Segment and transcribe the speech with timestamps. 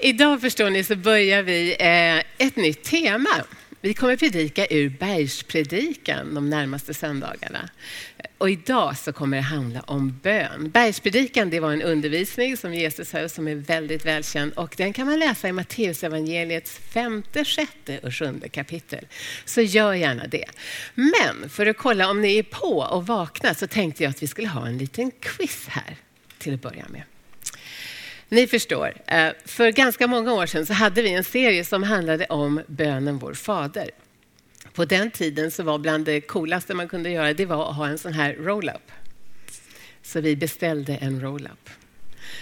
[0.00, 3.44] Idag förstår ni så börjar vi eh, ett nytt tema.
[3.80, 7.68] Vi kommer predika ur Bergspredikan de närmaste söndagarna.
[8.38, 10.70] Och idag så kommer det handla om bön.
[10.70, 15.06] Bergspredikan det var en undervisning som Jesus höll som är väldigt välkänd och den kan
[15.06, 19.06] man läsa i Matteusevangeliets femte, sjätte och sjunde kapitel.
[19.44, 20.46] Så gör gärna det.
[20.94, 24.26] Men för att kolla om ni är på och vakna så tänkte jag att vi
[24.26, 25.96] skulle ha en liten quiz här
[26.38, 27.02] till att börja med.
[28.28, 32.26] Ni förstår, eh, för ganska många år sedan så hade vi en serie som handlade
[32.26, 33.90] om bönen Vår Fader.
[34.72, 37.88] På den tiden så var bland det coolaste man kunde göra det var att ha
[37.88, 38.92] en sån här roll-up.
[40.02, 41.70] Så vi beställde en roll-up.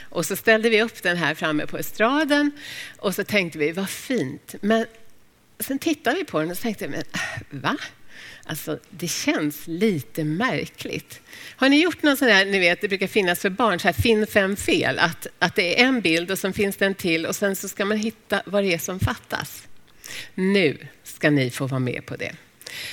[0.01, 2.51] Och så ställde vi upp den här framme på estraden
[2.99, 4.55] och så tänkte vi, vad fint.
[4.61, 4.87] Men
[5.61, 7.77] sen tittade vi på den och så tänkte, men äh, va?
[8.49, 11.21] Alltså, det känns lite märkligt.
[11.57, 13.93] Har ni gjort någon sån här, ni vet, det brukar finnas för barn, så här
[13.93, 17.27] finn fem fel, att, att det är en bild och sen finns det en till
[17.27, 19.67] och sen så ska man hitta vad det är som fattas.
[20.35, 22.33] Nu ska ni få vara med på det.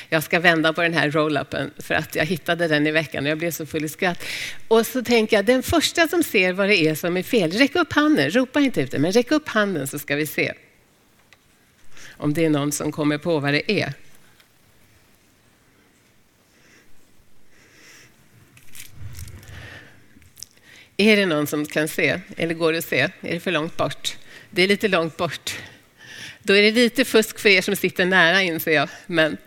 [0.09, 3.31] Jag ska vända på den här roll-upen för att jag hittade den i veckan och
[3.31, 4.23] jag blev så full i skratt.
[4.67, 7.75] Och så tänker jag, den första som ser vad det är som är fel, räck
[7.75, 10.53] upp handen, ropa inte ut det, men räck upp handen så ska vi se.
[12.17, 13.93] Om det är någon som kommer på vad det är.
[20.97, 22.19] Är det någon som kan se?
[22.37, 22.99] Eller går det att se?
[23.21, 24.17] Är det för långt bort?
[24.49, 25.59] Det är lite långt bort.
[26.39, 28.89] Då är det lite fusk för er som sitter nära inser jag.
[29.05, 29.37] Men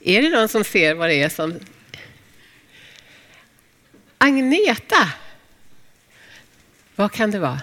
[0.00, 1.60] är det någon som ser vad det är som...
[4.18, 5.12] Agneta!
[6.96, 7.60] Vad kan det vara?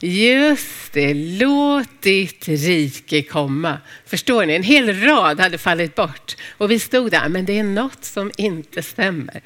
[0.00, 3.78] Just det, låt ditt rike komma.
[4.06, 4.54] Förstår ni?
[4.54, 8.30] En hel rad hade fallit bort och vi stod där, men det är något som
[8.36, 9.42] inte stämmer.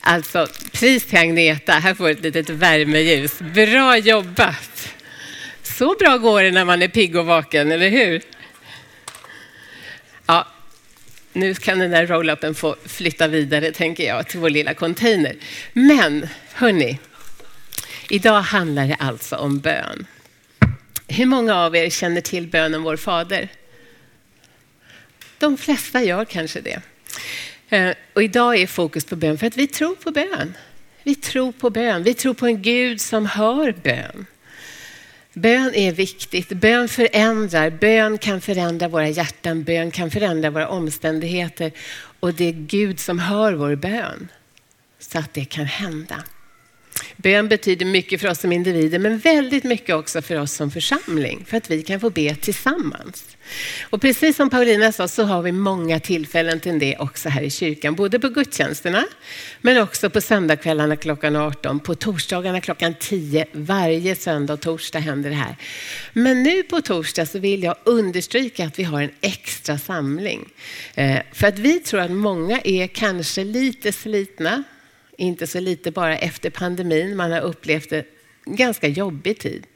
[0.00, 3.38] Alltså, pris till Agneta, här får du ett litet värmeljus.
[3.38, 4.94] Bra jobbat!
[5.62, 8.22] Så bra går det när man är pigg och vaken, eller hur?
[10.26, 10.46] Ja,
[11.32, 15.36] nu kan den där roll-upen få flytta vidare, tänker jag, till vår lilla container.
[15.72, 16.98] Men, hörni,
[18.08, 20.06] Idag handlar det alltså om bön.
[21.08, 23.48] Hur många av er känner till bönen Vår Fader?
[25.38, 26.80] De flesta gör kanske det.
[27.68, 30.56] Eh, och idag är fokus på bön för att vi tror på bön.
[31.02, 32.02] Vi tror på bön.
[32.02, 34.26] Vi tror på en Gud som hör bön.
[35.32, 36.48] Bön är viktigt.
[36.48, 37.70] Bön förändrar.
[37.70, 39.64] Bön kan förändra våra hjärtan.
[39.64, 41.72] Bön kan förändra våra omständigheter.
[42.20, 44.28] Och det är Gud som hör vår bön
[44.98, 46.24] så att det kan hända.
[47.16, 51.44] Bön betyder mycket för oss som individer, men väldigt mycket också för oss som församling,
[51.46, 53.36] för att vi kan få be tillsammans.
[53.82, 57.50] Och precis som Paulina sa så har vi många tillfällen till det också här i
[57.50, 59.04] kyrkan, både på gudstjänsterna,
[59.60, 63.46] men också på söndagskvällarna klockan 18, på torsdagarna klockan 10.
[63.52, 65.56] Varje söndag och torsdag händer det här.
[66.12, 70.48] Men nu på torsdag så vill jag understryka att vi har en extra samling.
[70.94, 74.64] Eh, för att vi tror att många är kanske lite slitna,
[75.18, 77.16] inte så lite bara efter pandemin.
[77.16, 78.04] Man har upplevt en
[78.44, 79.66] ganska jobbig tid.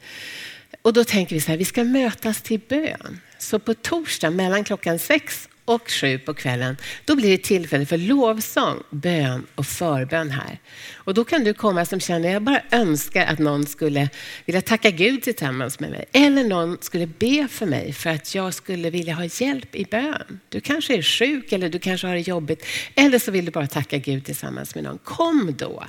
[0.83, 3.21] Och då tänker vi så här, vi ska mötas till bön.
[3.39, 7.99] Så på torsdag mellan klockan sex och sju på kvällen, då blir det tillfälle för
[7.99, 10.59] lovsång, bön och förbön här.
[10.95, 14.09] Och då kan du komma som känner, jag bara önskar att någon skulle
[14.45, 16.05] vilja tacka Gud tillsammans med mig.
[16.13, 20.41] Eller någon skulle be för mig för att jag skulle vilja ha hjälp i bön.
[20.49, 22.67] Du kanske är sjuk eller du kanske har det jobbigt.
[22.95, 24.99] Eller så vill du bara tacka Gud tillsammans med någon.
[24.99, 25.85] Kom då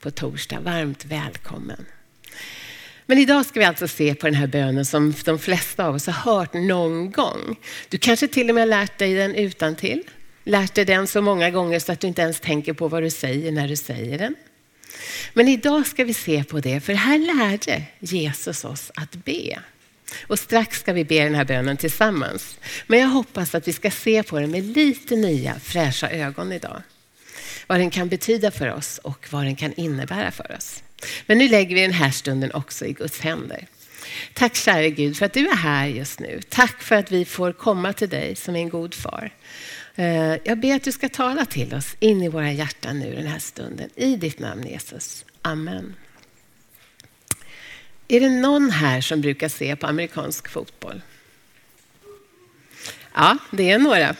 [0.00, 1.84] på torsdag, varmt välkommen.
[3.06, 6.06] Men idag ska vi alltså se på den här bönen som de flesta av oss
[6.06, 7.56] har hört någon gång.
[7.88, 10.02] Du kanske till och med har lärt dig den utan till.
[10.44, 13.10] Lärt dig den så många gånger så att du inte ens tänker på vad du
[13.10, 14.34] säger när du säger den.
[15.34, 19.58] Men idag ska vi se på det, för här lärde Jesus oss att be.
[20.26, 22.58] Och strax ska vi be den här bönen tillsammans.
[22.86, 26.82] Men jag hoppas att vi ska se på den med lite nya fräscha ögon idag.
[27.66, 30.82] Vad den kan betyda för oss och vad den kan innebära för oss.
[31.26, 33.66] Men nu lägger vi den här stunden också i Guds händer.
[34.34, 36.40] Tack käre Gud för att du är här just nu.
[36.48, 39.30] Tack för att vi får komma till dig som en god far.
[39.94, 43.26] Eh, jag ber att du ska tala till oss in i våra hjärtan nu den
[43.26, 43.90] här stunden.
[43.94, 45.24] I ditt namn Jesus.
[45.42, 45.94] Amen.
[48.08, 51.02] Är det någon här som brukar se på amerikansk fotboll?
[53.14, 54.16] Ja, det är några.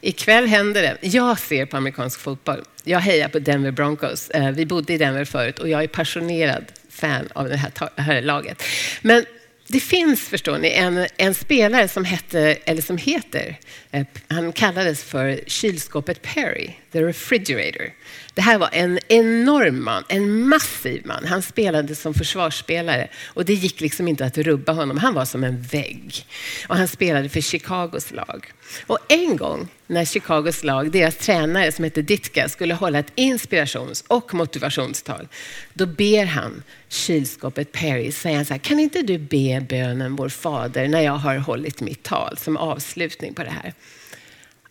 [0.00, 0.96] Ikväll händer det.
[1.00, 2.64] Jag ser på amerikansk fotboll.
[2.84, 4.30] Jag hejar på Denver Broncos.
[4.30, 8.22] Eh, vi bodde i Denver förut och jag är passionerad fan av det här, här
[8.22, 8.62] laget.
[9.02, 9.24] Men
[9.68, 13.58] det finns, förstår ni, en, en, spelare som, hette, eller som heter,
[13.90, 17.92] eh, han kallades för kylskåpet Perry the refrigerator.
[18.34, 21.24] Det här var en enorm man, en massiv man.
[21.24, 24.98] Han spelade som försvarsspelare och det gick liksom inte att rubba honom.
[24.98, 26.26] Han var som en vägg.
[26.68, 28.52] Och han spelade för Chicagos lag.
[28.86, 34.04] Och en gång när Chicagos lag, deras tränare som hette Ditka, skulle hålla ett inspirations
[34.08, 35.28] och motivationstal,
[35.74, 40.28] då ber han kylskåpet Perry, säger han så här, kan inte du be bönen vår
[40.28, 43.74] fader när jag har hållit mitt tal som avslutning på det här?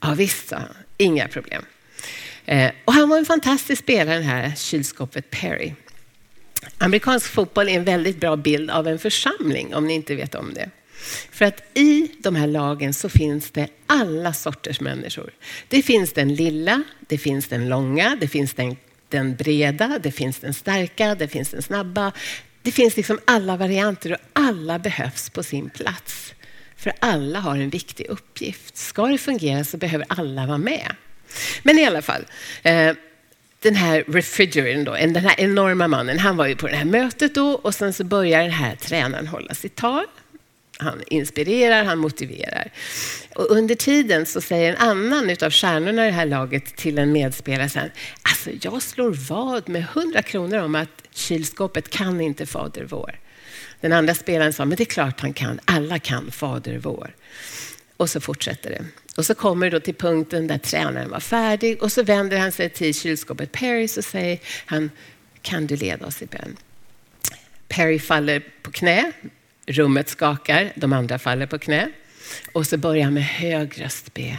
[0.01, 0.75] Ja visst, sa han.
[0.97, 1.63] Inga problem.
[2.45, 5.73] Eh, och han var en fantastisk spelare, den här kylskåpet Perry.
[6.77, 10.53] Amerikansk fotboll är en väldigt bra bild av en församling, om ni inte vet om
[10.53, 10.69] det.
[11.31, 15.31] För att i de här lagen så finns det alla sorters människor.
[15.67, 18.75] Det finns den lilla, det finns den långa, det finns den,
[19.09, 22.11] den breda, det finns den starka, det finns den snabba.
[22.61, 26.33] Det finns liksom alla varianter och alla behövs på sin plats.
[26.75, 28.77] För alla har en viktig uppgift.
[28.77, 30.95] Ska det fungera så behöver alla vara med.
[31.63, 32.25] Men i alla fall,
[32.63, 32.93] eh,
[33.59, 37.35] den här refrigeratorn, då, den här enorma mannen, han var ju på det här mötet
[37.35, 40.05] då och sen så börjar den här tränaren hålla sitt tal.
[40.79, 42.71] Han inspirerar, han motiverar.
[43.35, 47.11] Och under tiden så säger en annan av stjärnorna i det här laget till en
[47.11, 47.91] medspelare sen,
[48.21, 53.19] alltså jag slår vad med 100 kronor om att kylskåpet kan inte Fader vår.
[53.81, 57.15] Den andra spelaren sa, men det är klart han kan, alla kan Fader vår.
[57.97, 58.85] Och så fortsätter det.
[59.17, 62.51] Och så kommer det då till punkten där tränaren var färdig och så vänder han
[62.51, 64.91] sig till kylskåpet Perry och säger han,
[65.41, 66.57] kan du leda oss i bön?
[67.67, 69.11] Perry faller på knä,
[69.65, 71.89] rummet skakar, de andra faller på knä.
[72.51, 74.37] Och så börjar han med hög röst be.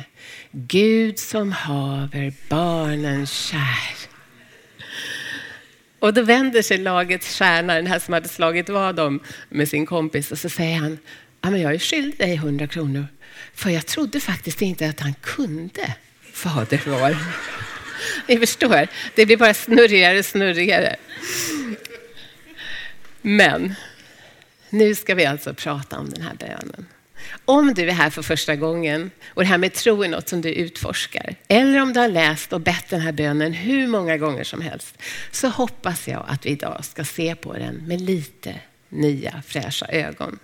[0.50, 3.96] Gud som haver barnen kär.
[5.98, 9.86] Och då vänder sig lagets stjärna, den här som hade slagit vad om med sin
[9.86, 10.98] kompis, och så säger han,
[11.40, 13.06] ja, men jag är skyldig dig 100 kronor.
[13.54, 15.94] För jag trodde faktiskt inte att han kunde
[16.32, 17.16] Fader vår.
[18.26, 20.96] Ni förstår, det blir bara snurrigare och snurrigare.
[23.22, 23.74] Men
[24.70, 26.86] nu ska vi alltså prata om den här bönen.
[27.44, 30.40] Om du är här för första gången och det här med tro är något som
[30.40, 34.44] du utforskar, eller om du har läst och bett den här bönen hur många gånger
[34.44, 34.98] som helst,
[35.30, 38.54] så hoppas jag att vi idag ska se på den med lite
[38.88, 40.38] nya fräscha ögon.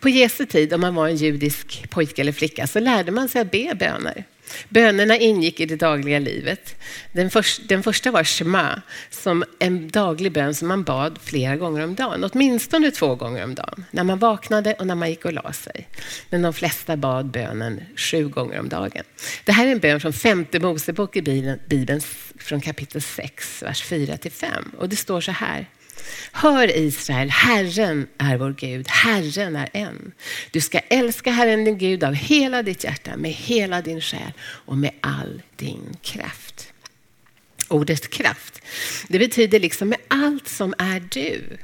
[0.00, 3.40] På Jesu tid, om man var en judisk pojke eller flicka, så lärde man sig
[3.40, 4.24] att be böner.
[4.68, 6.76] Bönerna ingick i det dagliga livet.
[7.12, 11.84] Den, för, den första var Shema, som en daglig bön som man bad flera gånger
[11.84, 12.24] om dagen.
[12.32, 15.88] Åtminstone två gånger om dagen, när man vaknade och när man gick och la sig.
[16.30, 19.04] Men de flesta bad bönen sju gånger om dagen.
[19.44, 22.00] Det här är en bön från femte Mosebok i Bibeln, Bibeln
[22.38, 24.46] från kapitel 6, vers 4-5.
[24.78, 25.66] Och det står så här.
[26.32, 30.12] Hör Israel, Herren är vår Gud, Herren är en.
[30.50, 34.78] Du ska älska Herren din Gud av hela ditt hjärta, med hela din själ och
[34.78, 36.72] med all din kraft.
[37.68, 38.62] Ordet kraft,
[39.08, 41.58] det betyder liksom med allt som är du.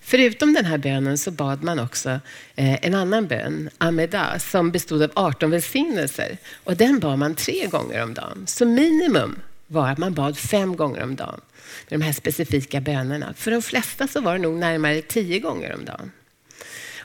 [0.00, 2.10] Förutom den här bönen så bad man också
[2.54, 6.38] eh, en annan bön, Ameda, som bestod av 18 välsignelser.
[6.64, 8.44] Och den bad man tre gånger om dagen.
[8.46, 11.40] Så minimum var att man bad fem gånger om dagen
[11.88, 13.34] med de här specifika bönerna.
[13.36, 16.10] För de flesta så var det nog närmare tio gånger om dagen.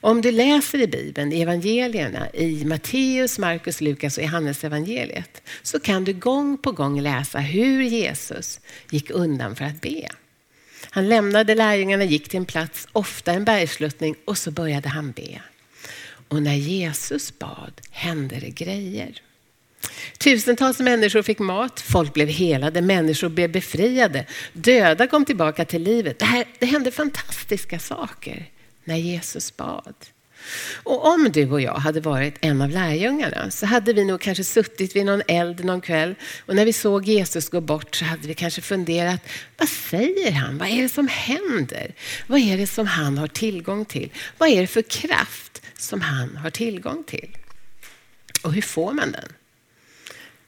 [0.04, 5.80] Om du läser i Bibeln, i evangelierna, i Matteus, Markus, Lukas och Johannes evangeliet så
[5.80, 8.60] kan du gång på gång läsa hur Jesus
[8.90, 10.08] gick undan för att be.
[10.90, 15.41] Han lämnade lärjungarna, gick till en plats, ofta en bergsluttning och så började han be.
[16.27, 19.22] Och när Jesus bad hände det grejer.
[20.18, 26.20] Tusentals människor fick mat, folk blev helade, människor blev befriade, döda kom tillbaka till livet.
[26.20, 28.50] Det, här, det hände fantastiska saker
[28.84, 29.96] när Jesus bad.
[30.84, 34.44] Och om du och jag hade varit en av lärjungarna så hade vi nog kanske
[34.44, 38.28] suttit vid någon eld någon kväll och när vi såg Jesus gå bort så hade
[38.28, 39.22] vi kanske funderat,
[39.58, 40.58] vad säger han?
[40.58, 41.96] Vad är det som händer?
[42.28, 44.10] Vad är det som han har tillgång till?
[44.38, 47.38] Vad är det för kraft som han har tillgång till?
[48.44, 49.34] Och hur får man den?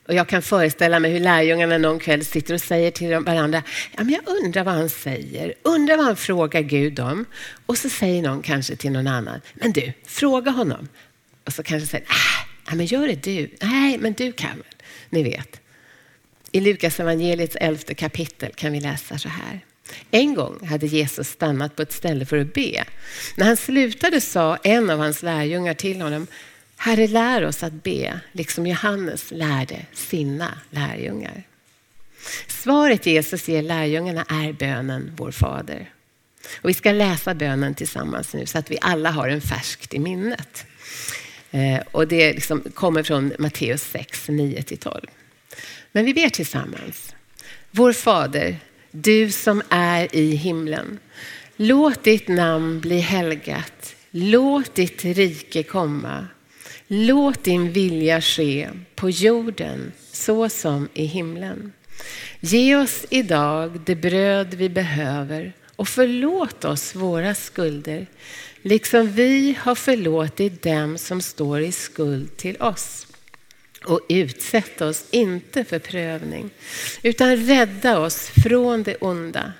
[0.07, 3.63] Och jag kan föreställa mig hur lärjungarna någon kväll sitter och säger till varandra,
[3.98, 7.25] ja, men jag undrar vad han säger, undrar vad han frågar Gud om.
[7.65, 10.88] Och så säger någon kanske till någon annan, men du, fråga honom.
[11.45, 13.50] Och så kanske säger, ah, ja, men gör det du.
[13.62, 14.75] Nej, men du kan väl.
[15.10, 15.62] Ni vet.
[16.51, 19.60] I Lukas evangeliets elfte kapitel kan vi läsa så här.
[20.12, 22.83] En gång hade Jesus stannat på ett ställe för att be.
[23.36, 26.27] När han slutade sa en av hans lärjungar till honom,
[26.77, 31.44] Herre, lär oss att be, liksom Johannes lärde sina lärjungar.
[32.48, 35.89] Svaret Jesus ger lärjungarna är bönen Vår Fader.
[36.62, 40.00] Och vi ska läsa bönen tillsammans nu så att vi alla har den färskt i
[40.00, 40.65] minnet.
[41.51, 45.06] Eh, och det liksom kommer från Matteus 6, 9-12.
[45.92, 47.15] Men vi ber tillsammans.
[47.72, 48.58] Vår Fader,
[48.92, 51.00] du som är i himlen.
[51.56, 53.96] Låt ditt namn bli helgat.
[54.12, 56.27] Låt ditt rike komma.
[56.95, 61.73] Låt din vilja ske på jorden så som i himlen.
[62.39, 68.07] Ge oss idag det bröd vi behöver och förlåt oss våra skulder
[68.62, 73.07] liksom vi har förlåtit dem som står i skuld till oss.
[73.85, 76.50] Och utsätt oss inte för prövning,
[77.03, 79.53] utan rädda oss från det onda.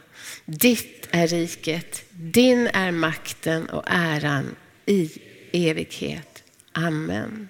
[0.46, 5.12] Ditt är riket, din är makten och äran i
[5.52, 6.33] evighet.
[6.74, 7.50] Amen.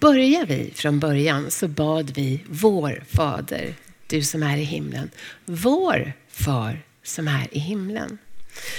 [0.00, 3.74] Börjar vi från början så bad vi vår Fader,
[4.06, 5.10] du som är i himlen.
[5.44, 8.18] Vår Far som är i himlen.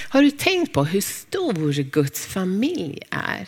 [0.09, 3.47] Har du tänkt på hur stor Guds familj är?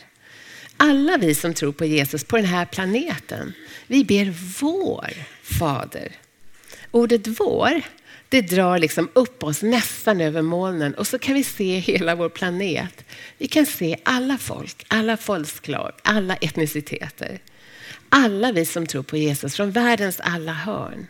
[0.77, 3.53] Alla vi som tror på Jesus på den här planeten,
[3.87, 5.09] vi ber vår
[5.43, 6.11] Fader.
[6.91, 7.81] Ordet vår,
[8.33, 12.29] det drar liksom upp oss nästan över molnen och så kan vi se hela vår
[12.29, 13.05] planet.
[13.37, 17.39] Vi kan se alla folk, alla folkslag, alla etniciteter.
[18.09, 21.07] Alla vi som tror på Jesus från världens alla hörn.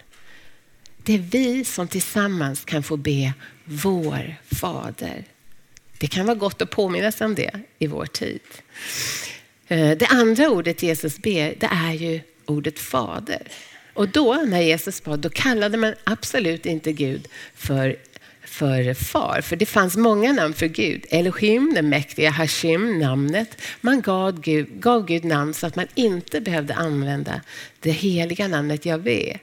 [1.03, 3.33] Det är vi som tillsammans kan få be
[3.65, 5.23] vår Fader.
[5.97, 8.41] Det kan vara gott att påminna sig om det i vår tid.
[9.67, 13.47] Eh, det andra ordet Jesus ber, det är ju ordet Fader.
[13.93, 17.95] Och då, när Jesus bad, då kallade man absolut inte Gud för,
[18.41, 19.41] för far.
[19.41, 21.05] För det fanns många namn för Gud.
[21.09, 23.61] Elohim, den mäktiga, Hashim, namnet.
[23.81, 27.41] Man gav Gud, gav Gud namn så att man inte behövde använda
[27.79, 29.37] det heliga namnet Javé.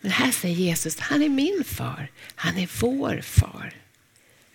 [0.00, 2.10] Men här säger Jesus, han är min far.
[2.34, 3.74] Han är vår far.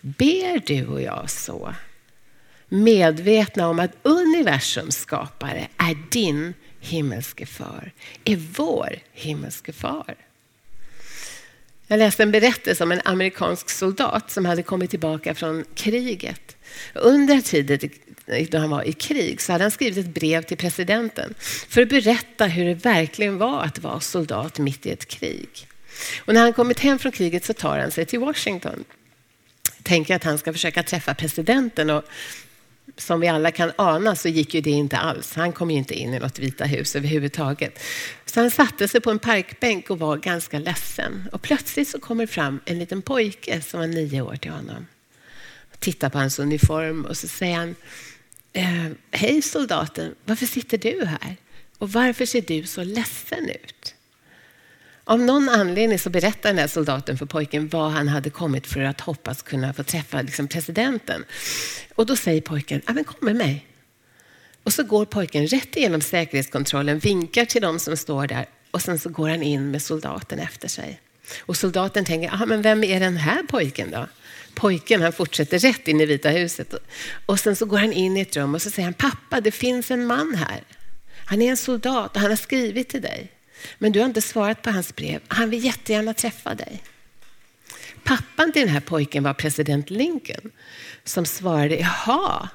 [0.00, 1.74] Ber du och jag så?
[2.68, 7.92] Medvetna om att universums skapare är din himmelske far,
[8.24, 10.14] är vår himmelske far.
[11.86, 16.56] Jag läste en berättelse om en amerikansk soldat som hade kommit tillbaka från kriget.
[16.94, 17.90] Under tiden
[18.50, 21.34] då han var i krig så hade han skrivit ett brev till presidenten
[21.68, 25.48] för att berätta hur det verkligen var att vara soldat mitt i ett krig.
[26.24, 28.84] Och när han kommit hem från kriget så tar han sig till Washington.
[29.82, 32.04] Tänker att han ska försöka träffa presidenten och
[32.98, 35.34] som vi alla kan ana så gick ju det inte alls.
[35.34, 37.78] Han kom ju inte in i något Vita hus överhuvudtaget.
[38.24, 41.28] Så han satte sig på en parkbänk och var ganska ledsen.
[41.32, 44.86] Och plötsligt så kommer fram en liten pojke som var nio år till honom.
[45.78, 47.74] Tittar på hans uniform och så säger han
[48.52, 51.36] eh, Hej soldaten, varför sitter du här?
[51.78, 53.94] Och varför ser du så ledsen ut?
[55.08, 58.80] Av någon anledning så berättar den här soldaten för pojken vad han hade kommit för
[58.80, 61.24] att hoppas kunna få träffa liksom presidenten.
[61.94, 63.66] Och då säger pojken, ja men kom med mig.
[64.62, 68.98] Och så går pojken rätt igenom säkerhetskontrollen, vinkar till de som står där och sen
[68.98, 71.00] så går han in med soldaten efter sig.
[71.40, 74.06] Och soldaten tänker, ah, men vem är den här pojken då?
[74.54, 76.74] Pojken han fortsätter rätt in i Vita huset.
[77.26, 79.50] Och sen så går han in i ett rum och så säger han, pappa det
[79.50, 80.62] finns en man här.
[81.24, 83.32] Han är en soldat och han har skrivit till dig.
[83.78, 85.20] Men du har inte svarat på hans brev.
[85.28, 86.82] Han vill jättegärna träffa dig.
[88.04, 90.50] Pappan till den här pojken var president Lincoln
[91.04, 92.48] som svarade, jaha,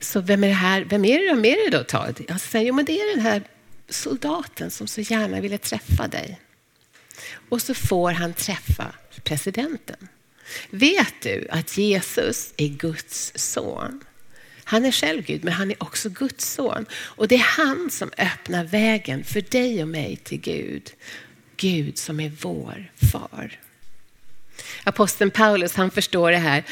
[0.00, 0.84] så vem är det här?
[0.84, 2.20] Vem är det, vem är det då Todd?
[2.28, 3.42] Jag säger, jo men det är den här
[3.88, 6.40] soldaten som så gärna ville träffa dig.
[7.48, 8.92] Och så får han träffa
[9.24, 10.08] presidenten.
[10.70, 14.04] Vet du att Jesus är Guds son?
[14.68, 16.86] Han är själv Gud, men han är också Guds son.
[16.92, 20.92] Och det är han som öppnar vägen för dig och mig till Gud.
[21.56, 23.58] Gud som är vår far.
[24.84, 26.64] Aposteln Paulus han förstår det här,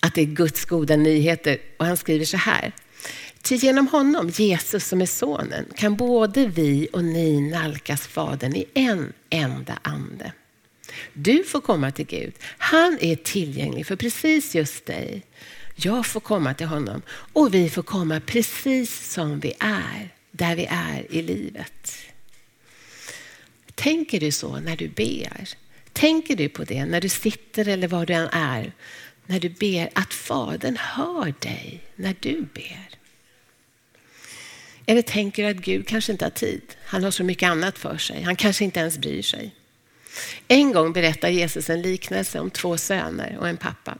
[0.00, 2.72] att det är Guds goda nyheter och han skriver så här.
[3.42, 8.64] Till genom honom, Jesus som är sonen, kan både vi och ni nalkas Fadern i
[8.74, 10.32] en enda ande.
[11.12, 12.32] Du får komma till Gud.
[12.58, 15.22] Han är tillgänglig för precis just dig.
[15.82, 20.66] Jag får komma till honom och vi får komma precis som vi är, där vi
[20.70, 21.98] är i livet.
[23.74, 25.48] Tänker du så när du ber?
[25.92, 28.72] Tänker du på det när du sitter eller var du än är?
[29.26, 32.88] När du ber att Fadern hör dig när du ber?
[34.86, 36.62] Eller tänker du att Gud kanske inte har tid?
[36.84, 38.22] Han har så mycket annat för sig.
[38.22, 39.54] Han kanske inte ens bryr sig.
[40.48, 43.98] En gång berättar Jesus en liknelse om två söner och en pappa.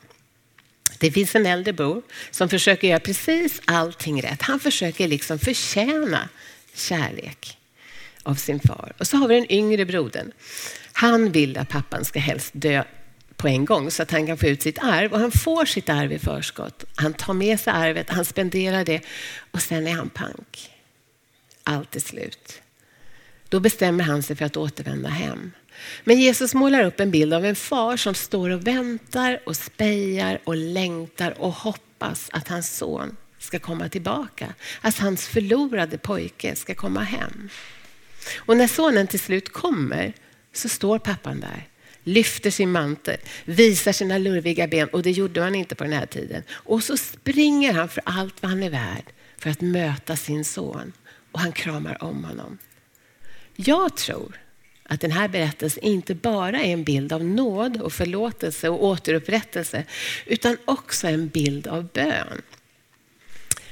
[1.00, 4.42] Det finns en äldre bror som försöker göra precis allting rätt.
[4.42, 6.28] Han försöker liksom förtjäna
[6.74, 7.58] kärlek
[8.22, 8.92] av sin far.
[8.98, 10.32] Och så har vi den yngre brodern.
[10.92, 12.84] Han vill att pappan ska helst dö
[13.36, 15.12] på en gång så att han kan få ut sitt arv.
[15.12, 16.84] Och han får sitt arv i förskott.
[16.94, 19.00] Han tar med sig arvet, han spenderar det
[19.50, 20.70] och sen är han pank.
[21.64, 22.62] Allt är slut.
[23.48, 25.52] Då bestämmer han sig för att återvända hem.
[26.04, 30.40] Men Jesus målar upp en bild av en far som står och väntar och spejar
[30.44, 34.54] och längtar och hoppas att hans son ska komma tillbaka.
[34.80, 37.48] Att hans förlorade pojke ska komma hem.
[38.36, 40.12] Och när sonen till slut kommer
[40.52, 41.68] så står pappan där,
[42.04, 46.06] lyfter sin mantel, visar sina lurviga ben och det gjorde han inte på den här
[46.06, 46.42] tiden.
[46.50, 49.04] Och så springer han för allt vad han är värd
[49.38, 50.92] för att möta sin son
[51.32, 52.58] och han kramar om honom.
[53.56, 54.40] Jag tror
[54.90, 59.84] att den här berättelsen inte bara är en bild av nåd och förlåtelse och återupprättelse
[60.26, 62.42] utan också en bild av bön.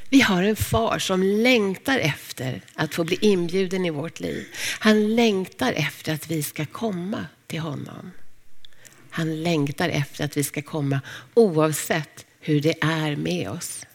[0.09, 4.47] Vi har en far som längtar efter att få bli inbjuden i vårt liv.
[4.79, 8.13] Han längtar efter att vi ska komma till honom.
[9.11, 11.01] Han längtar efter att vi ska komma
[11.35, 13.87] oavsett hur det är med oss.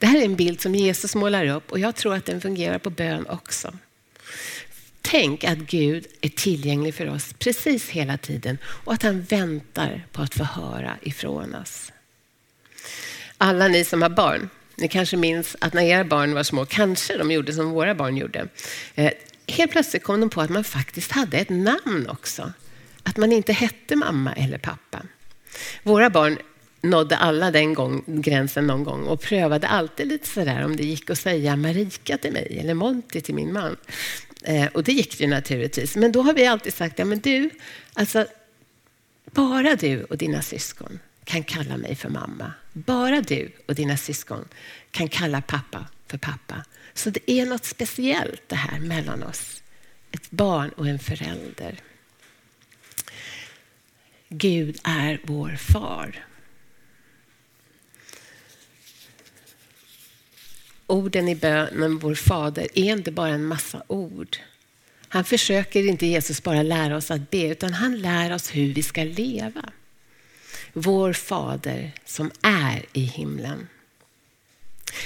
[0.00, 2.78] Det här är en bild som Jesus målar upp och jag tror att den fungerar
[2.78, 3.72] på bön också.
[5.10, 10.22] Tänk att Gud är tillgänglig för oss precis hela tiden och att han väntar på
[10.22, 11.92] att få höra ifrån oss.
[13.38, 17.16] Alla ni som har barn, ni kanske minns att när era barn var små, kanske
[17.16, 18.48] de gjorde som våra barn gjorde.
[18.94, 19.12] Eh,
[19.46, 22.52] helt plötsligt kom de på att man faktiskt hade ett namn också.
[23.02, 25.02] Att man inte hette mamma eller pappa.
[25.82, 26.38] Våra barn
[26.80, 31.10] nådde alla den gång, gränsen någon gång och prövade alltid lite sådär om det gick
[31.10, 33.76] att säga Marika till mig eller Monty till min man.
[34.44, 35.96] Eh, och det gick ju naturligtvis.
[35.96, 37.50] Men då har vi alltid sagt, ja men du,
[37.94, 38.26] alltså
[39.24, 42.52] bara du och dina syskon kan kalla mig för mamma.
[42.72, 44.48] Bara du och dina syskon
[44.90, 46.64] kan kalla pappa för pappa.
[46.94, 49.62] Så det är något speciellt det här mellan oss.
[50.12, 51.80] Ett barn och en förälder.
[54.28, 56.27] Gud är vår far.
[60.90, 64.36] Orden i bönen, vår fader, är inte bara en massa ord.
[65.08, 68.82] Han försöker inte Jesus bara lära oss att be, utan han lär oss hur vi
[68.82, 69.70] ska leva.
[70.72, 73.68] Vår fader som är i himlen.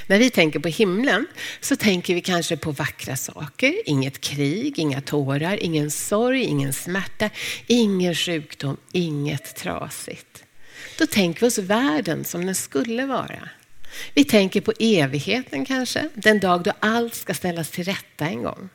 [0.06, 1.26] När vi tänker på himlen
[1.60, 3.74] så tänker vi kanske på vackra saker.
[3.84, 7.30] Inget krig, inga tårar, ingen sorg, ingen smärta,
[7.66, 10.44] ingen sjukdom, inget trasigt.
[10.98, 13.48] Då tänker vi oss världen som den skulle vara.
[14.14, 18.68] Vi tänker på evigheten kanske, den dag då allt ska ställas till rätta en gång.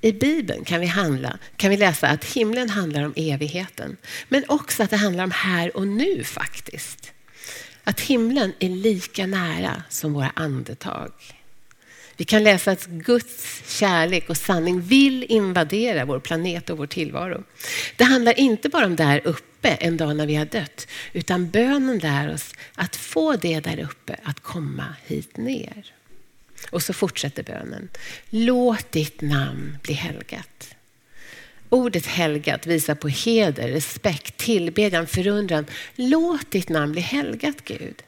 [0.00, 3.96] I Bibeln kan vi, handla, kan vi läsa att himlen handlar om evigheten,
[4.28, 7.12] men också att det handlar om här och nu faktiskt.
[7.84, 11.12] Att himlen är lika nära som våra andetag.
[12.16, 17.44] Vi kan läsa att Guds kärlek och sanning vill invadera vår planet och vår tillvaro.
[17.96, 21.98] Det handlar inte bara om där uppe en dag när vi har dött, utan bönen
[21.98, 25.92] lär oss att få det där uppe att komma hit ner.
[26.70, 27.88] Och så fortsätter bönen.
[28.30, 30.74] Låt ditt namn bli helgat.
[31.68, 35.66] Ordet helgat visar på heder, respekt, tillbedjan, förundran.
[35.96, 38.02] Låt ditt namn bli helgat, Gud.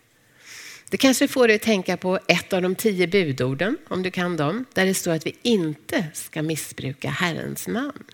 [0.90, 4.36] Det kanske får dig att tänka på ett av de tio budorden, om du kan
[4.36, 8.04] dem, där det står att vi inte ska missbruka Herrens namn.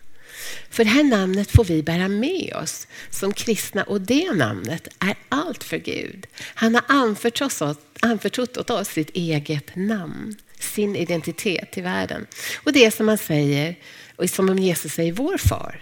[0.70, 5.14] För det här namnet får vi bära med oss som kristna och det namnet är
[5.28, 6.26] allt för Gud.
[6.54, 12.26] Han har anförtrott oss, anförtrott åt oss sitt eget namn, sin identitet till världen.
[12.64, 13.76] Och det som man säger,
[14.16, 15.80] och som Jesus säger, vår far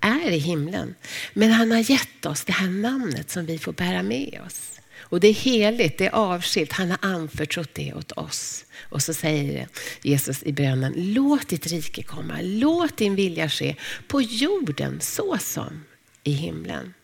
[0.00, 0.94] är i himlen.
[1.32, 4.80] Men han har gett oss det här namnet som vi får bära med oss.
[5.00, 6.72] Och det är heligt, det är avskilt.
[6.72, 8.64] Han har anförtrott det åt oss.
[8.80, 9.68] Och så säger
[10.02, 13.76] Jesus i bönen, låt ditt rike komma, låt din vilja ske
[14.08, 15.84] på jorden så som
[16.24, 16.94] i himlen.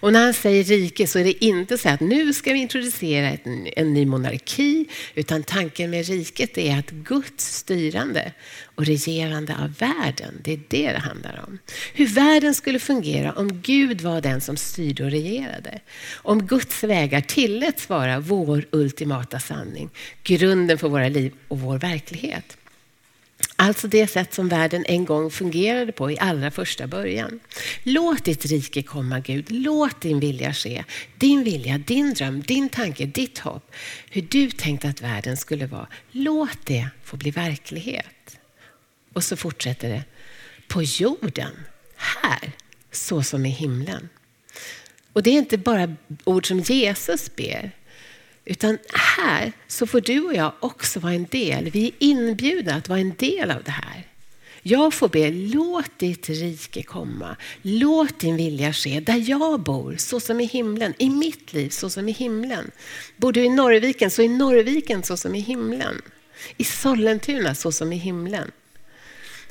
[0.00, 3.36] Och när han säger rike så är det inte så att nu ska vi introducera
[3.76, 8.32] en ny monarki, utan tanken med riket är att Guds styrande
[8.74, 11.58] och regerande av världen, det är det det handlar om.
[11.94, 15.80] Hur världen skulle fungera om Gud var den som styrde och regerade.
[16.14, 19.90] Om Guds vägar tilläts vara vår ultimata sanning,
[20.22, 22.56] grunden för våra liv och vår verklighet.
[23.56, 27.40] Alltså det sätt som världen en gång fungerade på i allra första början.
[27.82, 30.84] Låt ditt rike komma Gud, låt din vilja ske.
[31.18, 33.72] Din vilja, din dröm, din tanke, ditt hopp.
[34.10, 35.86] Hur du tänkte att världen skulle vara.
[36.10, 38.38] Låt det få bli verklighet.
[39.12, 40.04] Och så fortsätter det.
[40.68, 41.52] På jorden,
[41.96, 42.52] här,
[42.90, 44.08] så som i himlen.
[45.12, 47.70] Och det är inte bara ord som Jesus ber.
[48.50, 51.70] Utan här så får du och jag också vara en del.
[51.70, 54.06] Vi är inbjudna att vara en del av det här.
[54.62, 57.36] Jag får be, låt ditt rike komma.
[57.62, 60.94] Låt din vilja ske där jag bor, så som i himlen.
[60.98, 62.70] I mitt liv, så som i himlen.
[63.16, 66.02] Bor du i Norrviken, så i Norrviken, så som i himlen.
[66.56, 68.50] I Sollentuna, så som i himlen.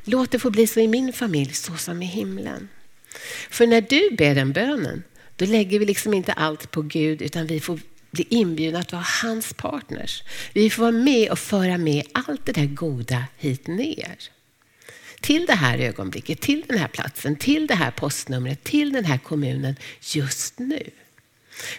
[0.03, 2.69] Låt det få bli så i min familj, så som i himlen.
[3.49, 5.03] För när du ber den bönen,
[5.35, 7.79] då lägger vi liksom inte allt på Gud, utan vi får
[8.11, 10.23] bli inbjudna att vara hans partners.
[10.53, 14.17] Vi får vara med och föra med allt det där goda hit ner.
[15.21, 19.17] Till det här ögonblicket, till den här platsen, till det här postnumret, till den här
[19.17, 20.89] kommunen just nu.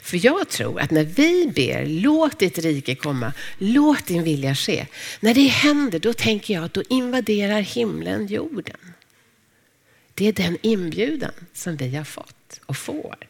[0.02, 4.86] För jag tror att när vi ber, låt ditt rike komma, låt din vilja ske.
[5.20, 8.76] När det händer, då tänker jag att då invaderar himlen jorden.
[10.14, 13.29] Det är den inbjudan som vi har fått och får.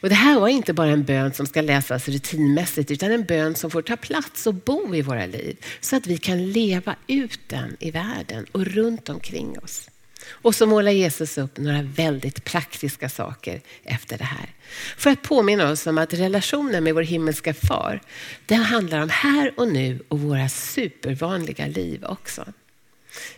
[0.00, 3.54] Och det här var inte bara en bön som ska läsas rutinmässigt utan en bön
[3.54, 7.40] som får ta plats och bo i våra liv så att vi kan leva ut
[7.46, 9.90] den i världen och runt omkring oss.
[10.28, 14.48] Och så målar Jesus upp några väldigt praktiska saker efter det här.
[14.96, 18.00] För att påminna oss om att relationen med vår himmelska far,
[18.46, 22.44] den handlar om här och nu och våra supervanliga liv också.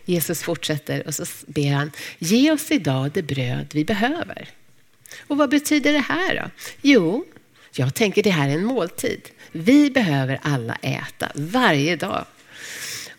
[0.04, 4.48] Jesus fortsätter och så ber han, ge oss idag det bröd vi behöver.
[5.26, 6.50] Och vad betyder det här då?
[6.82, 7.24] Jo,
[7.72, 9.20] jag tänker det här är en måltid.
[9.52, 12.24] Vi behöver alla äta varje dag.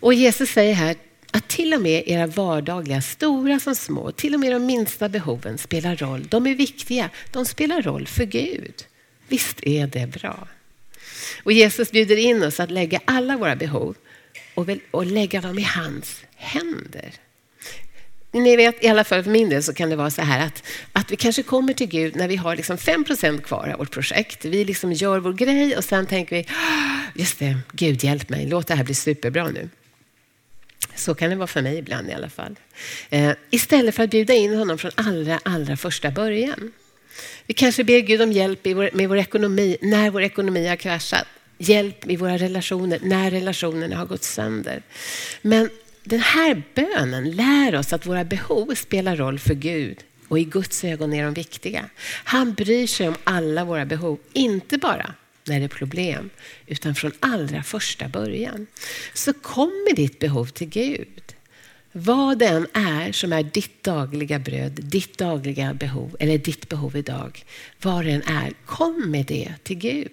[0.00, 0.96] Och Jesus säger här
[1.30, 5.58] att till och med era vardagliga, stora som små, till och med de minsta behoven
[5.58, 6.26] spelar roll.
[6.28, 8.84] De är viktiga, de spelar roll för Gud.
[9.28, 10.48] Visst är det bra?
[11.42, 13.94] Och Jesus bjuder in oss att lägga alla våra behov
[14.54, 17.12] och, och lägga dem i hans händer.
[18.32, 20.62] Ni vet, i alla fall för min del så kan det vara så här att,
[20.92, 24.44] att vi kanske kommer till Gud när vi har liksom 5% kvar av vårt projekt.
[24.44, 28.46] Vi liksom gör vår grej och sen tänker vi, ah, just det, Gud hjälp mig,
[28.46, 29.68] låt det här bli superbra nu.
[30.94, 32.56] Så kan det vara för mig ibland i alla fall.
[33.10, 36.72] Eh, istället för att bjuda in honom från allra, allra första början.
[37.46, 41.26] Vi kanske ber Gud om hjälp med vår ekonomi när vår ekonomi har kraschat.
[41.58, 44.82] Hjälp i våra relationer när relationerna har gått sönder.
[45.42, 45.70] Men
[46.08, 50.84] den här bönen lär oss att våra behov spelar roll för Gud och i Guds
[50.84, 51.84] ögon är de viktiga.
[52.24, 56.30] Han bryr sig om alla våra behov, inte bara när det är problem,
[56.66, 58.66] utan från allra första början.
[59.14, 61.34] Så kom med ditt behov till Gud.
[61.92, 67.44] Vad den är som är ditt dagliga bröd, ditt dagliga behov eller ditt behov idag,
[67.82, 70.10] vad den är, kom med det till Gud.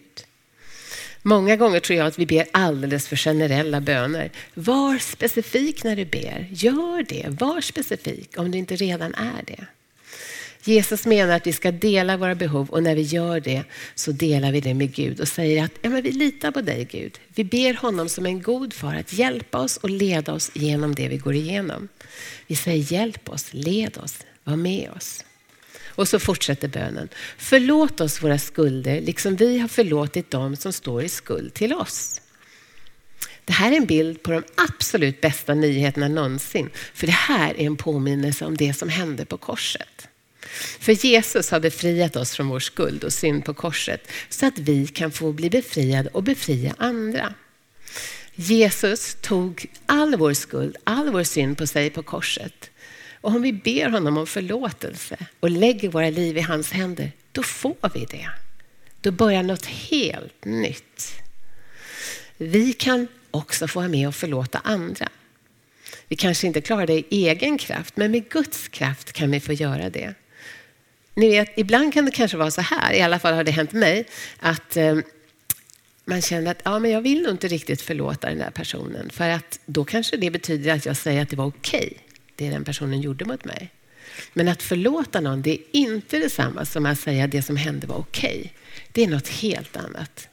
[1.27, 4.31] Många gånger tror jag att vi ber alldeles för generella böner.
[4.53, 6.47] Var specifik när du ber.
[6.51, 7.25] Gör det.
[7.29, 9.65] Var specifik om du inte redan är det.
[10.63, 13.63] Jesus menar att vi ska dela våra behov och när vi gör det
[13.95, 16.87] så delar vi det med Gud och säger att ja, men vi litar på dig
[16.91, 17.19] Gud.
[17.27, 21.07] Vi ber honom som en god far att hjälpa oss och leda oss genom det
[21.07, 21.87] vi går igenom.
[22.47, 25.24] Vi säger hjälp oss, led oss, var med oss.
[25.95, 27.09] Och så fortsätter bönen.
[27.37, 32.21] Förlåt oss våra skulder, liksom vi har förlåtit dem som står i skuld till oss.
[33.45, 36.69] Det här är en bild på de absolut bästa nyheterna någonsin.
[36.93, 40.07] För det här är en påminnelse om det som hände på korset.
[40.79, 44.87] För Jesus har befriat oss från vår skuld och synd på korset så att vi
[44.87, 47.33] kan få bli befriade och befria andra.
[48.35, 52.69] Jesus tog all vår skuld, all vår synd på sig på korset.
[53.25, 57.43] Och om vi ber honom om förlåtelse och lägger våra liv i hans händer, då
[57.43, 58.29] får vi det.
[59.01, 61.15] Då börjar något helt nytt.
[62.37, 65.09] Vi kan också få vara med och förlåta andra.
[66.07, 69.53] Vi kanske inte klarar det i egen kraft, men med Guds kraft kan vi få
[69.53, 70.13] göra det.
[71.13, 73.71] Ni vet, ibland kan det kanske vara så här, i alla fall har det hänt
[73.71, 74.05] mig,
[74.39, 74.97] att eh,
[76.05, 79.09] man känner att ja, men jag vill nog inte riktigt förlåta den där personen.
[79.09, 81.87] För att då kanske det betyder att jag säger att det var okej.
[81.91, 82.05] Okay
[82.35, 83.69] det den personen gjorde mot mig.
[84.33, 87.87] Men att förlåta någon, det är inte detsamma som att säga att det som hände
[87.87, 88.39] var okej.
[88.39, 88.49] Okay.
[88.91, 90.27] Det är något helt annat.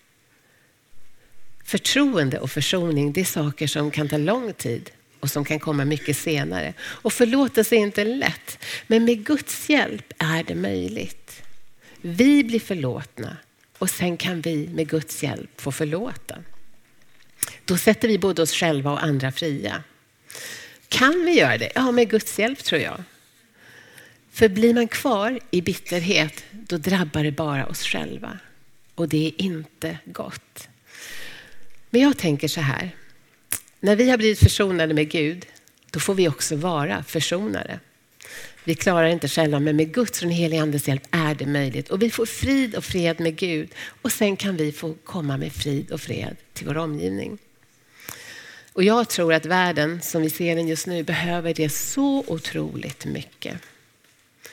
[1.65, 5.85] Förtroende och försoning, det är saker som kan ta lång tid och som kan komma
[5.85, 6.75] mycket senare.
[6.81, 11.43] Och förlåtelse är inte lätt, men med Guds hjälp är det möjligt.
[12.01, 13.37] Vi blir förlåtna
[13.79, 16.37] och sen kan vi med Guds hjälp få förlåta.
[17.65, 19.83] Då sätter vi både oss själva och andra fria.
[20.92, 21.72] Kan vi göra det?
[21.74, 23.02] Ja, med Guds hjälp tror jag.
[24.33, 28.38] För blir man kvar i bitterhet, då drabbar det bara oss själva.
[28.94, 30.68] Och det är inte gott.
[31.90, 32.90] Men jag tänker så här.
[33.81, 35.46] När vi har blivit försonade med Gud,
[35.90, 37.81] då får vi också vara försonare.
[38.64, 41.90] Vi klarar inte själva, men med Guds och den helige Andes hjälp är det möjligt.
[41.90, 43.68] Och vi får frid och fred med Gud.
[44.02, 47.38] Och sen kan vi få komma med frid och fred till vår omgivning.
[48.72, 53.04] Och jag tror att världen som vi ser den just nu behöver det så otroligt
[53.04, 53.58] mycket.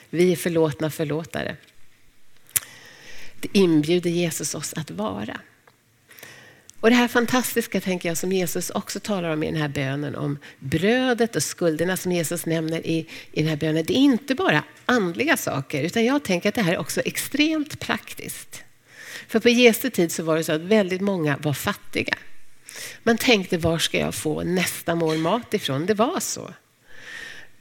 [0.10, 1.56] Vi är förlåtna förlåtare.
[3.40, 5.40] Det inbjuder Jesus oss att vara.
[6.80, 10.16] Och det här fantastiska tänker jag som Jesus också talar om i den här bönen
[10.16, 13.86] om brödet och skulderna som Jesus nämner i, i den här bönen.
[13.86, 17.80] Det är inte bara andliga saker utan jag tänker att det här är också extremt
[17.80, 18.64] praktiskt.
[19.28, 22.18] För på Jesu tid så var det så att väldigt många var fattiga.
[23.04, 25.86] Man tänkte var ska jag få nästa mål mat ifrån?
[25.86, 26.54] Det var så.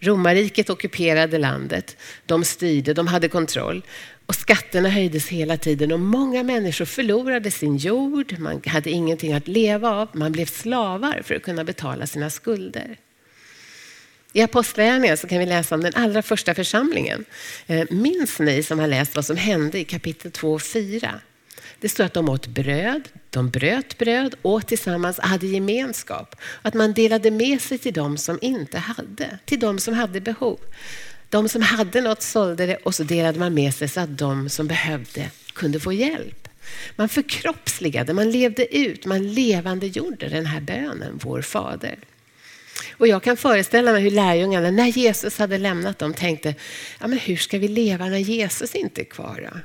[0.01, 3.83] Romarriket ockuperade landet, de styrde, de hade kontroll
[4.27, 9.49] och skatterna höjdes hela tiden och många människor förlorade sin jord, man hade ingenting att
[9.49, 12.99] leva av, man blev slavar för att kunna betala sina skulder.
[14.33, 17.25] I Apostlagärningarna så kan vi läsa om den allra första församlingen.
[17.67, 21.21] Eh, minns ni som har läst vad som hände i kapitel 2 och 4?
[21.81, 26.37] Det står att de åt bröd, de bröt bröd, åt tillsammans, hade gemenskap.
[26.63, 30.59] Att man delade med sig till de som inte hade, till de som hade behov.
[31.31, 34.49] De som hade något sålde det och så delade man med sig så att de
[34.49, 36.49] som behövde kunde få hjälp.
[36.97, 41.99] Man förkroppsligade, man levde ut, man levande gjorde den här bönen, vår fader.
[42.93, 46.55] Och jag kan föreställa mig hur lärjungarna, när Jesus hade lämnat dem, tänkte,
[47.01, 49.51] ja, men hur ska vi leva när Jesus inte är kvar?
[49.53, 49.61] Då?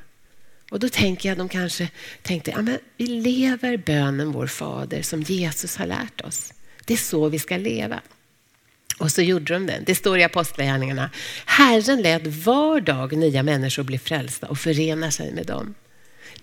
[0.74, 1.90] Och då tänker jag att de kanske
[2.22, 6.54] tänkte, ja, men vi lever bönen vår fader som Jesus har lärt oss.
[6.86, 8.02] Det är så vi ska leva.
[9.00, 9.84] Och så gjorde de det.
[9.86, 11.10] Det står i Apostlagärningarna.
[11.46, 15.76] Herren lät var dag nya människor bli frälsta och förena sig med dem.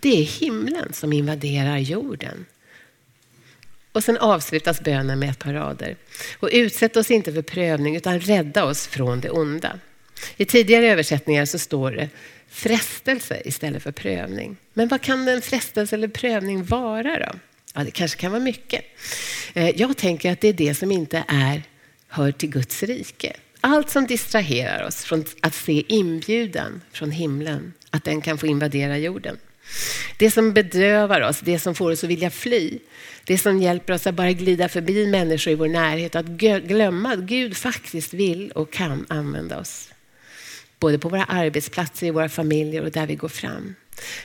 [0.00, 2.46] Det är himlen som invaderar jorden.
[3.92, 5.96] Och sen avslutas bönen med ett par rader.
[6.38, 9.78] Och utsätt oss inte för prövning utan rädda oss från det onda.
[10.36, 12.08] I tidigare översättningar så står det
[12.50, 14.56] frestelse istället för prövning.
[14.74, 17.38] Men vad kan en frestelse eller prövning vara då?
[17.74, 18.84] Ja, det kanske kan vara mycket.
[19.54, 21.62] Eh, jag tänker att det är det som inte är,
[22.08, 23.36] hör till Guds rike.
[23.60, 28.98] Allt som distraherar oss från att se inbjudan från himlen, att den kan få invadera
[28.98, 29.36] jorden.
[30.18, 32.78] Det som bedrövar oss, det som får oss att vilja fly,
[33.24, 37.18] det som hjälper oss att bara glida förbi människor i vår närhet, att glömma att
[37.18, 39.89] Gud faktiskt vill och kan använda oss.
[40.80, 43.74] Både på våra arbetsplatser, i våra familjer och där vi går fram.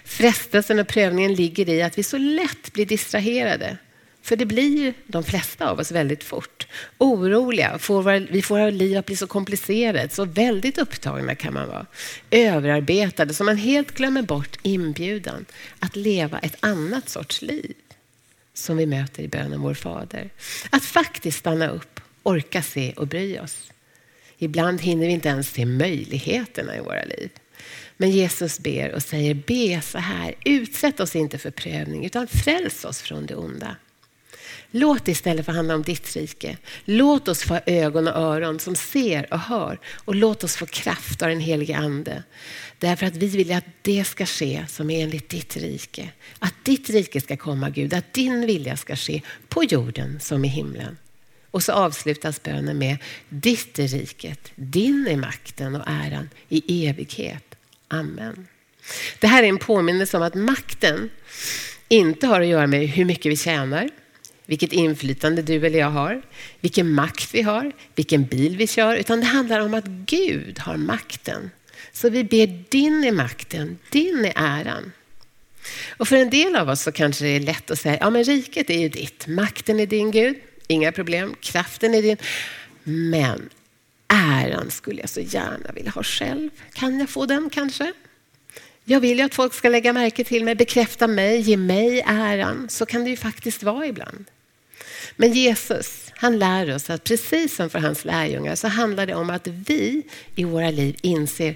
[0.03, 3.77] Frestelsen och prövningen ligger i att vi så lätt blir distraherade.
[4.21, 6.67] För det blir ju de flesta av oss väldigt fort.
[6.97, 11.53] Oroliga, får våra, vi får våra liv att bli så komplicerade, så väldigt upptagna kan
[11.53, 11.85] man vara.
[12.31, 15.45] Överarbetade, så man helt glömmer bort inbjudan
[15.79, 17.73] att leva ett annat sorts liv
[18.53, 20.29] som vi möter i bönen Vår Fader.
[20.69, 23.71] Att faktiskt stanna upp, orka se och bry oss.
[24.37, 27.29] Ibland hinner vi inte ens se möjligheterna i våra liv.
[27.97, 32.85] Men Jesus ber och säger, be så här, utsätt oss inte för prövning utan fräls
[32.85, 33.75] oss från det onda.
[34.71, 36.57] Låt det istället få handla om ditt rike.
[36.85, 41.21] Låt oss få ögon och öron som ser och hör och låt oss få kraft
[41.21, 42.23] av den helige Ande.
[42.79, 46.09] Därför att vi vill att det ska ske som är enligt ditt rike.
[46.39, 50.47] Att ditt rike ska komma Gud, att din vilja ska ske på jorden som i
[50.47, 50.97] himlen.
[51.55, 52.97] Och så avslutas bönen med
[53.29, 57.55] Ditt är riket, din är makten och äran i evighet.
[57.87, 58.47] Amen.
[59.19, 61.09] Det här är en påminnelse om att makten
[61.87, 63.89] inte har att göra med hur mycket vi tjänar,
[64.45, 66.21] vilket inflytande du eller jag har,
[66.59, 70.77] vilken makt vi har, vilken bil vi kör, utan det handlar om att Gud har
[70.77, 71.51] makten.
[71.91, 74.91] Så vi ber din är makten, din är äran.
[75.97, 78.23] Och för en del av oss så kanske det är lätt att säga, ja men
[78.23, 80.35] riket är ju ditt, makten är din Gud.
[80.67, 82.17] Inga problem, kraften är din.
[82.83, 83.49] Men
[84.07, 86.49] äran skulle jag så gärna vilja ha själv.
[86.73, 87.93] Kan jag få den kanske?
[88.83, 92.69] Jag vill ju att folk ska lägga märke till mig, bekräfta mig, ge mig äran.
[92.69, 94.25] Så kan det ju faktiskt vara ibland.
[95.15, 99.29] Men Jesus, han lär oss att precis som för hans lärjungar så handlar det om
[99.29, 100.03] att vi
[100.35, 101.55] i våra liv inser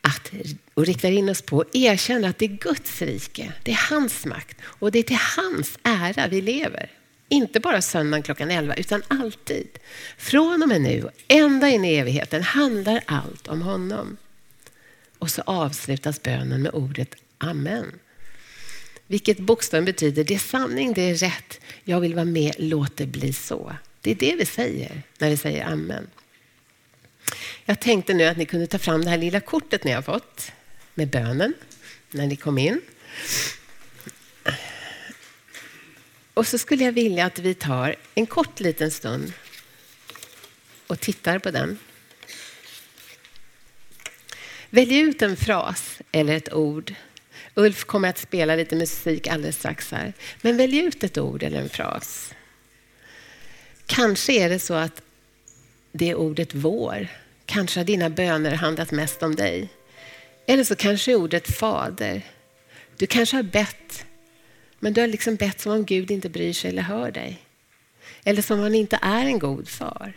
[0.00, 0.32] att,
[0.74, 4.24] och riktar in oss på och erkänner att det är Guds rike, det är hans
[4.24, 6.90] makt och det är till hans ära vi lever.
[7.34, 9.68] Inte bara söndagen klockan 11, utan alltid.
[10.16, 14.16] Från och med nu och ända in i evigheten handlar allt om honom.
[15.18, 17.92] Och så avslutas bönen med ordet Amen.
[19.06, 21.60] Vilket bokstaven betyder, det är sanning, det är rätt.
[21.84, 23.76] Jag vill vara med, låt det bli så.
[24.00, 26.06] Det är det vi säger när vi säger Amen.
[27.64, 30.52] Jag tänkte nu att ni kunde ta fram det här lilla kortet ni har fått
[30.94, 31.54] med bönen
[32.10, 32.80] när ni kom in.
[36.34, 39.32] Och så skulle jag vilja att vi tar en kort liten stund
[40.86, 41.78] och tittar på den.
[44.70, 46.94] Välj ut en fras eller ett ord.
[47.54, 50.12] Ulf kommer att spela lite musik alldeles strax här.
[50.40, 52.34] Men välj ut ett ord eller en fras.
[53.86, 55.02] Kanske är det så att
[55.92, 57.08] det är ordet vår.
[57.46, 59.68] Kanske har dina böner handlat mest om dig.
[60.46, 62.22] Eller så kanske ordet fader.
[62.96, 64.06] Du kanske har bett
[64.84, 67.42] men du har liksom bett som om Gud inte bryr sig eller hör dig.
[68.24, 70.12] Eller som om han inte är en god far.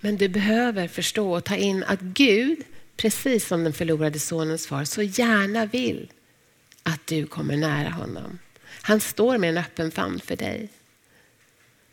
[0.00, 2.58] Men du behöver förstå och ta in att Gud,
[2.96, 6.12] precis som den förlorade sonens far, så gärna vill
[6.82, 8.38] att du kommer nära honom.
[8.64, 10.68] Han står med en öppen famn för dig.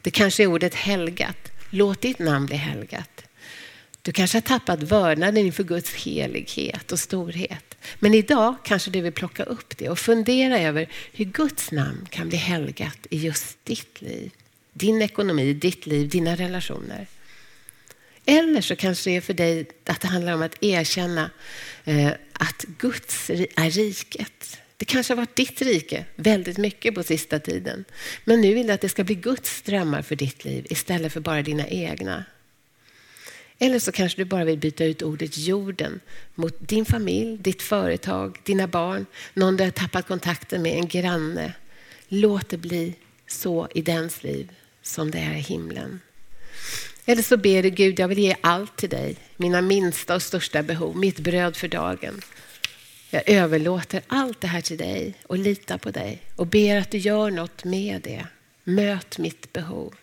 [0.02, 1.52] Det kanske är ordet helgat.
[1.70, 3.27] Låt ditt namn bli helgat.
[4.08, 7.78] Du kanske har tappat vördnaden inför Guds helighet och storhet.
[8.00, 12.30] Men idag kanske du vill plocka upp det och fundera över hur Guds namn kan
[12.30, 14.32] bli helgat i just ditt liv.
[14.74, 17.08] Din ekonomi, ditt liv, dina relationer.
[18.26, 21.30] Eller så kanske det är för dig att det handlar om att erkänna
[21.86, 24.60] eh, att Guds är riket.
[24.78, 27.86] Det kanske har varit ditt rike väldigt mycket på sista tiden.
[28.24, 31.20] Men nu vill du att det ska bli Guds drömmar för ditt liv istället för
[31.20, 32.24] bara dina egna.
[33.60, 36.00] Eller så kanske du bara vill byta ut ordet jorden
[36.36, 41.54] mot din familj, ditt företag, dina barn, någon du har tappat kontakten med, en granne.
[42.08, 42.96] Låt det bli
[43.28, 46.00] så i dens liv som det är i himlen.
[47.06, 50.64] Eller så ber du Gud, jag vill ge allt till dig, mina minsta och största
[50.64, 52.22] behov, mitt bröd för dagen.
[53.10, 56.98] Jag överlåter allt det här till dig och litar på dig och ber att du
[56.98, 58.28] gör något med det.
[58.64, 59.96] Möt mitt behov.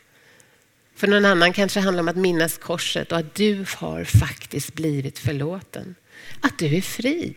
[0.94, 4.74] För någon annan kanske det handlar om att minnas korset och att du har faktiskt
[4.74, 5.94] blivit förlåten.
[6.40, 7.34] Att du är fri.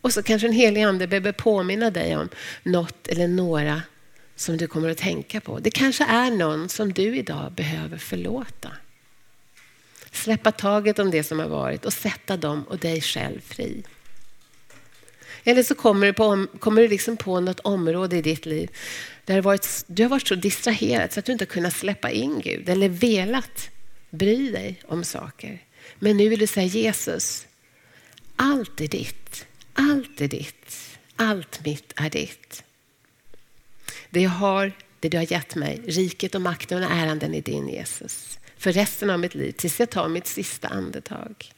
[0.00, 2.28] Och så kanske en helig ande behöver påminna dig om
[2.62, 3.82] något eller några
[4.36, 5.58] som du kommer att tänka på.
[5.58, 8.68] Det kanske är någon som du idag behöver förlåta.
[10.12, 13.82] Släppa taget om det som har varit och sätta dem och dig själv fri.
[15.44, 18.70] Eller så kommer du, på, kommer du liksom på något område i ditt liv
[19.24, 22.40] där varit, du har varit så distraherad så att du inte har kunnat släppa in
[22.40, 23.70] Gud eller velat
[24.10, 25.58] bry dig om saker.
[25.98, 27.46] Men nu vill du säga Jesus,
[28.36, 32.62] allt är ditt, allt är ditt, allt mitt är ditt.
[34.10, 37.42] Det jag har, det du har gett mig, riket och makten och äran den är
[37.42, 38.38] din Jesus.
[38.56, 41.52] För resten av mitt liv, tills jag tar mitt sista andetag.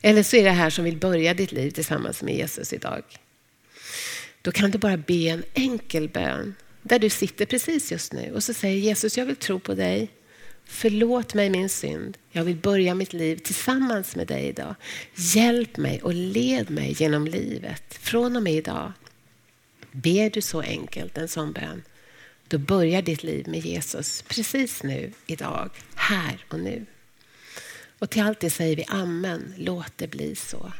[0.00, 3.02] Eller så är det här som vill börja ditt liv tillsammans med Jesus idag.
[4.42, 8.44] Då kan du bara be en enkel bön där du sitter precis just nu och
[8.44, 10.10] så säger Jesus, jag vill tro på dig.
[10.64, 12.18] Förlåt mig min synd.
[12.30, 14.74] Jag vill börja mitt liv tillsammans med dig idag.
[15.14, 18.92] Hjälp mig och led mig genom livet från och med idag.
[19.92, 21.82] Ber du så enkelt en sån bön,
[22.48, 26.86] då börjar ditt liv med Jesus precis nu, idag, här och nu.
[27.98, 30.72] Och till allt det säger vi amen, låt det bli så.